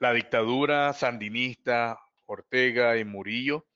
La 0.00 0.12
dictadura 0.12 0.92
sandinista, 0.92 1.98
Ortega 2.26 2.96
y 2.96 3.04
Murillo, 3.04 3.66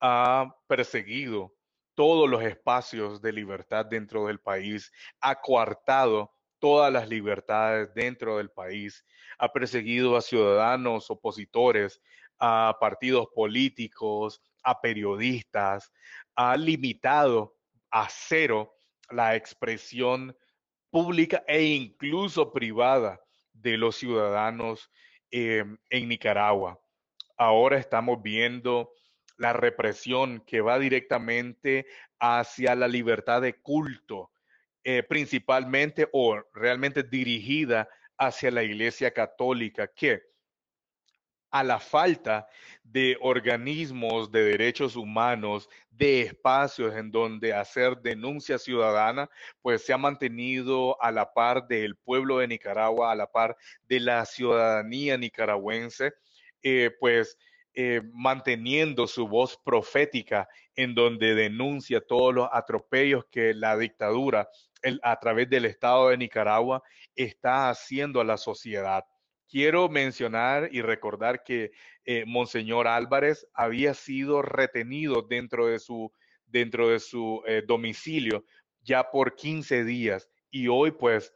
ha 0.00 0.54
perseguido 0.68 1.52
todos 1.96 2.30
los 2.30 2.44
espacios 2.44 3.20
de 3.20 3.32
libertad 3.32 3.84
dentro 3.84 4.26
del 4.26 4.38
país, 4.38 4.92
ha 5.20 5.40
coartado 5.40 6.32
todas 6.60 6.92
las 6.92 7.08
libertades 7.08 7.92
dentro 7.92 8.36
del 8.36 8.50
país, 8.50 9.04
ha 9.36 9.52
perseguido 9.52 10.16
a 10.16 10.20
ciudadanos 10.20 11.10
opositores, 11.10 12.00
a 12.38 12.76
partidos 12.78 13.26
políticos, 13.34 14.40
a 14.62 14.80
periodistas, 14.80 15.92
ha 16.36 16.56
limitado 16.56 17.56
a 17.90 18.06
cero 18.08 18.76
la 19.10 19.34
expresión 19.34 20.36
pública 20.88 21.42
e 21.48 21.64
incluso 21.64 22.52
privada 22.52 23.20
de 23.52 23.76
los 23.76 23.96
ciudadanos 23.96 24.88
eh, 25.30 25.64
en 25.90 26.08
Nicaragua. 26.08 26.80
Ahora 27.36 27.78
estamos 27.78 28.22
viendo 28.22 28.90
la 29.36 29.52
represión 29.52 30.42
que 30.46 30.60
va 30.60 30.78
directamente 30.78 31.86
hacia 32.18 32.74
la 32.74 32.88
libertad 32.88 33.40
de 33.40 33.54
culto, 33.54 34.32
eh, 34.84 35.02
principalmente 35.02 36.08
o 36.12 36.42
realmente 36.52 37.02
dirigida 37.02 37.88
hacia 38.18 38.50
la 38.50 38.62
Iglesia 38.64 39.12
Católica, 39.12 39.86
que 39.94 40.22
a 41.50 41.64
la 41.64 41.78
falta 41.78 42.46
de 42.82 43.16
organismos 43.20 44.30
de 44.30 44.44
derechos 44.44 44.96
humanos, 44.96 45.68
de 45.90 46.22
espacios 46.22 46.94
en 46.94 47.10
donde 47.10 47.52
hacer 47.52 47.98
denuncia 47.98 48.58
ciudadana, 48.58 49.28
pues 49.62 49.84
se 49.84 49.92
ha 49.92 49.98
mantenido 49.98 51.00
a 51.02 51.10
la 51.10 51.32
par 51.32 51.66
del 51.66 51.96
pueblo 51.96 52.38
de 52.38 52.48
Nicaragua, 52.48 53.12
a 53.12 53.16
la 53.16 53.26
par 53.26 53.56
de 53.88 54.00
la 54.00 54.24
ciudadanía 54.24 55.18
nicaragüense, 55.18 56.12
eh, 56.62 56.90
pues 57.00 57.36
eh, 57.74 58.00
manteniendo 58.12 59.06
su 59.06 59.28
voz 59.28 59.56
profética 59.64 60.48
en 60.74 60.94
donde 60.94 61.34
denuncia 61.34 62.00
todos 62.00 62.34
los 62.34 62.48
atropellos 62.52 63.24
que 63.30 63.54
la 63.54 63.76
dictadura 63.76 64.48
a 65.02 65.18
través 65.18 65.50
del 65.50 65.64
Estado 65.64 66.08
de 66.08 66.16
Nicaragua 66.16 66.82
está 67.14 67.68
haciendo 67.70 68.20
a 68.20 68.24
la 68.24 68.36
sociedad. 68.36 69.04
Quiero 69.48 69.88
mencionar 69.88 70.68
y 70.72 70.82
recordar 70.82 71.42
que 71.42 71.72
eh, 72.04 72.24
Monseñor 72.26 72.86
Álvarez 72.86 73.46
había 73.54 73.94
sido 73.94 74.42
retenido 74.42 75.22
dentro 75.22 75.66
de 75.66 75.78
su, 75.78 76.12
dentro 76.46 76.90
de 76.90 77.00
su 77.00 77.42
eh, 77.46 77.62
domicilio 77.66 78.44
ya 78.82 79.10
por 79.10 79.36
15 79.36 79.84
días 79.84 80.28
y 80.50 80.68
hoy 80.68 80.90
pues 80.90 81.32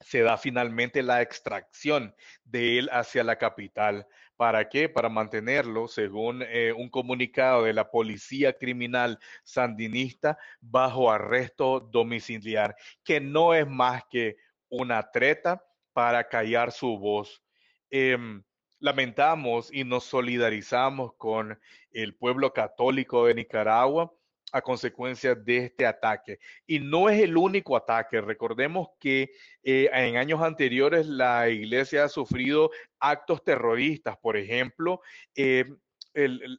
se 0.00 0.22
da 0.22 0.38
finalmente 0.38 1.02
la 1.02 1.20
extracción 1.20 2.14
de 2.44 2.78
él 2.78 2.88
hacia 2.92 3.24
la 3.24 3.36
capital. 3.36 4.06
¿Para 4.36 4.68
qué? 4.68 4.88
Para 4.88 5.08
mantenerlo, 5.08 5.88
según 5.88 6.42
eh, 6.42 6.72
un 6.72 6.88
comunicado 6.88 7.64
de 7.64 7.72
la 7.74 7.90
Policía 7.90 8.56
Criminal 8.56 9.18
Sandinista, 9.42 10.38
bajo 10.60 11.10
arresto 11.10 11.80
domiciliar, 11.80 12.76
que 13.04 13.20
no 13.20 13.52
es 13.54 13.66
más 13.66 14.04
que 14.08 14.36
una 14.68 15.10
treta 15.10 15.64
para 15.98 16.28
callar 16.28 16.70
su 16.70 16.96
voz. 16.96 17.42
Em, 17.90 18.40
lamentamos 18.78 19.68
y 19.74 19.82
nos 19.82 20.04
solidarizamos 20.04 21.14
con 21.16 21.58
el 21.90 22.14
pueblo 22.14 22.52
católico 22.52 23.26
de 23.26 23.34
Nicaragua 23.34 24.08
a 24.52 24.62
consecuencia 24.62 25.34
de 25.34 25.56
este 25.56 25.84
ataque. 25.86 26.38
Y 26.68 26.78
no 26.78 27.08
es 27.08 27.20
el 27.20 27.36
único 27.36 27.76
ataque. 27.76 28.20
Recordemos 28.20 28.90
que 29.00 29.32
eh, 29.64 29.90
en 29.92 30.18
años 30.18 30.40
anteriores 30.40 31.04
la 31.04 31.48
iglesia 31.48 32.04
ha 32.04 32.08
sufrido 32.08 32.70
actos 33.00 33.42
terroristas, 33.42 34.16
por 34.18 34.36
ejemplo, 34.36 35.00
eh, 35.34 35.64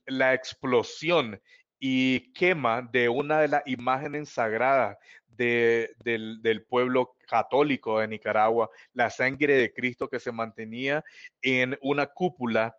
la 0.05 0.33
explosión 0.33 1.41
y 1.79 2.33
quema 2.33 2.81
de 2.81 3.07
una 3.07 3.39
de 3.39 3.47
las 3.47 3.63
imágenes 3.67 4.27
sagradas 4.27 4.97
del, 5.39 6.65
pueblo 6.67 7.15
católico 7.27 7.99
de 7.99 8.07
Nicaragua, 8.07 8.69
la 8.93 9.09
sangre 9.09 9.55
de 9.55 9.73
Cristo 9.73 10.09
que 10.09 10.19
se 10.19 10.31
mantenía 10.31 11.03
en 11.41 11.77
una 11.81 12.07
cúpula 12.07 12.75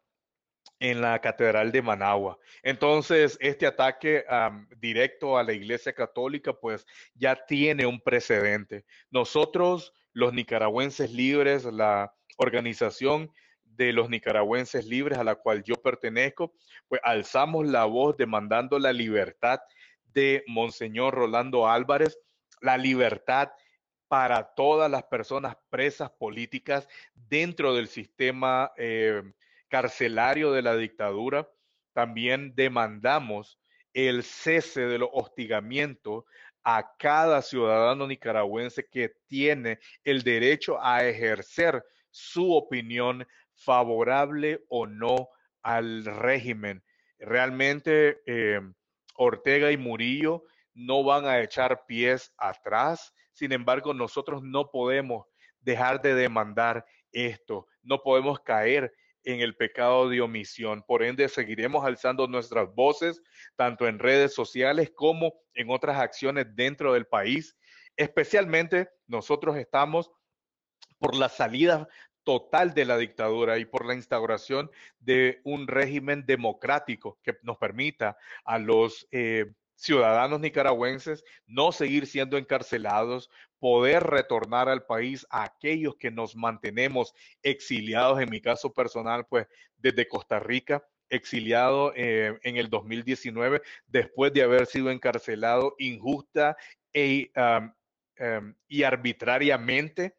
en 0.78 1.00
la 1.00 1.18
Catedral 1.20 1.72
de 1.72 1.82
Managua. 1.82 2.38
Entonces, 2.62 3.36
este 3.40 3.66
ataque 3.66 4.24
directo 4.78 5.38
a 5.38 5.42
la 5.42 5.52
Iglesia 5.52 5.92
Católica, 5.92 6.52
pues 6.52 6.86
ya 7.14 7.34
tiene 7.46 7.86
un 7.86 8.00
precedente. 8.00 8.84
Nosotros, 9.10 9.92
los 10.12 10.32
nicaragüenses 10.32 11.12
libres, 11.12 11.64
la 11.64 12.14
organización 12.36 13.30
de 13.64 13.92
los 13.92 14.10
nicaragüenses 14.10 14.86
libres 14.86 15.18
a 15.18 15.24
la 15.24 15.36
cual 15.36 15.62
yo 15.62 15.76
pertenezco, 15.76 16.52
pues 16.88 17.00
alzamos 17.04 17.66
la 17.66 17.84
voz 17.84 18.16
demandando 18.16 18.78
la 18.78 18.92
libertad 18.92 19.60
de 20.12 20.42
Monseñor 20.46 21.14
Rolando 21.14 21.68
Álvarez, 21.68 22.18
la 22.60 22.76
libertad 22.76 23.50
para 24.08 24.54
todas 24.54 24.90
las 24.90 25.04
personas 25.04 25.56
presas 25.68 26.10
políticas 26.10 26.88
dentro 27.14 27.74
del 27.74 27.86
sistema 27.88 28.72
eh, 28.76 29.22
carcelario 29.68 30.52
de 30.52 30.62
la 30.62 30.76
dictadura, 30.76 31.48
también 31.92 32.54
demandamos 32.56 33.58
el 33.92 34.24
cese 34.24 34.86
de 34.86 34.98
los 34.98 35.10
hostigamientos 35.12 36.24
a 36.64 36.96
cada 36.98 37.42
ciudadano 37.42 38.06
nicaragüense 38.06 38.86
que 38.88 39.14
tiene 39.26 39.78
el 40.04 40.22
derecho 40.22 40.78
a 40.82 41.04
ejercer 41.04 41.84
su 42.10 42.52
opinión 42.52 43.26
favorable 43.54 44.64
o 44.68 44.86
no 44.86 45.28
al 45.62 46.04
régimen. 46.04 46.82
Realmente 47.18 48.22
eh, 48.26 48.60
Ortega 49.14 49.70
y 49.70 49.76
Murillo 49.76 50.44
no 50.80 51.04
van 51.04 51.26
a 51.26 51.40
echar 51.40 51.84
pies 51.86 52.32
atrás, 52.38 53.12
sin 53.32 53.52
embargo 53.52 53.92
nosotros 53.92 54.42
no 54.42 54.70
podemos 54.70 55.26
dejar 55.60 56.00
de 56.00 56.14
demandar 56.14 56.84
esto, 57.12 57.66
no 57.82 58.02
podemos 58.02 58.40
caer 58.40 58.92
en 59.24 59.40
el 59.40 59.54
pecado 59.54 60.08
de 60.08 60.22
omisión. 60.22 60.82
Por 60.86 61.02
ende, 61.02 61.28
seguiremos 61.28 61.84
alzando 61.84 62.26
nuestras 62.26 62.74
voces, 62.74 63.22
tanto 63.56 63.86
en 63.86 63.98
redes 63.98 64.34
sociales 64.34 64.90
como 64.94 65.34
en 65.54 65.70
otras 65.70 65.98
acciones 65.98 66.46
dentro 66.54 66.94
del 66.94 67.06
país. 67.06 67.56
Especialmente 67.96 68.88
nosotros 69.06 69.56
estamos 69.56 70.10
por 70.98 71.14
la 71.14 71.28
salida 71.28 71.86
total 72.24 72.72
de 72.72 72.84
la 72.84 72.96
dictadura 72.96 73.58
y 73.58 73.64
por 73.64 73.84
la 73.84 73.94
instauración 73.94 74.70
de 74.98 75.40
un 75.44 75.66
régimen 75.66 76.24
democrático 76.26 77.18
que 77.22 77.36
nos 77.42 77.58
permita 77.58 78.16
a 78.44 78.58
los 78.58 79.06
eh, 79.10 79.52
ciudadanos 79.80 80.40
nicaragüenses 80.40 81.24
no 81.46 81.72
seguir 81.72 82.06
siendo 82.06 82.36
encarcelados, 82.36 83.30
poder 83.58 84.02
retornar 84.04 84.68
al 84.68 84.84
país 84.84 85.26
a 85.30 85.44
aquellos 85.44 85.96
que 85.96 86.10
nos 86.10 86.36
mantenemos 86.36 87.14
exiliados, 87.42 88.20
en 88.20 88.30
mi 88.30 88.40
caso 88.40 88.72
personal, 88.72 89.26
pues 89.28 89.46
desde 89.78 90.06
Costa 90.06 90.38
Rica, 90.38 90.84
exiliado 91.08 91.92
eh, 91.96 92.38
en 92.42 92.56
el 92.56 92.68
2019 92.68 93.62
después 93.86 94.32
de 94.32 94.42
haber 94.42 94.66
sido 94.66 94.90
encarcelado 94.90 95.74
injusta 95.78 96.56
e, 96.92 97.32
um, 97.36 98.54
y 98.68 98.82
arbitrariamente, 98.82 100.14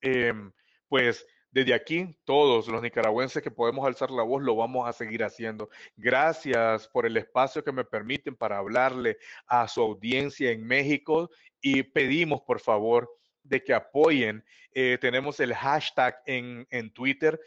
em, 0.00 0.50
pues 0.88 1.26
desde 1.52 1.74
aquí, 1.74 2.16
todos 2.24 2.66
los 2.66 2.80
nicaragüenses 2.80 3.42
que 3.42 3.50
podemos 3.50 3.86
alzar 3.86 4.10
la 4.10 4.22
voz 4.22 4.42
lo 4.42 4.56
vamos 4.56 4.88
a 4.88 4.92
seguir 4.94 5.22
haciendo. 5.22 5.68
Gracias 5.96 6.88
por 6.88 7.04
el 7.04 7.14
espacio 7.18 7.62
que 7.62 7.72
me 7.72 7.84
permiten 7.84 8.34
para 8.34 8.56
hablarle 8.56 9.18
a 9.46 9.68
su 9.68 9.82
audiencia 9.82 10.50
en 10.50 10.66
México 10.66 11.30
y 11.60 11.82
pedimos, 11.82 12.40
por 12.40 12.58
favor, 12.58 13.08
de 13.42 13.62
que 13.62 13.74
apoyen. 13.74 14.42
Eh, 14.72 14.96
tenemos 14.98 15.40
el 15.40 15.54
hashtag 15.54 16.22
en, 16.24 16.66
en 16.70 16.90
Twitter, 16.90 17.38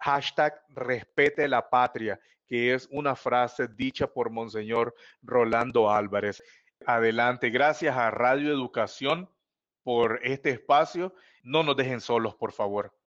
hashtag 0.00 0.60
respete 0.70 1.46
la 1.46 1.70
patria, 1.70 2.18
que 2.48 2.74
es 2.74 2.88
una 2.90 3.14
frase 3.14 3.68
dicha 3.68 4.08
por 4.08 4.30
Monseñor 4.30 4.92
Rolando 5.22 5.88
Álvarez. 5.88 6.42
Adelante, 6.84 7.50
gracias 7.50 7.96
a 7.96 8.10
Radio 8.10 8.50
Educación 8.50 9.30
por 9.84 10.18
este 10.24 10.50
espacio. 10.50 11.14
No 11.44 11.62
nos 11.62 11.76
dejen 11.76 12.00
solos, 12.00 12.34
por 12.34 12.50
favor. 12.50 12.92